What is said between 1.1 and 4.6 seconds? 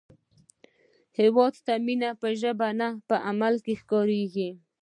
هیواد ته مینه په ژبه نه، په عمل ښکارېږي